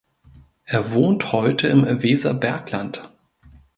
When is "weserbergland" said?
2.01-3.11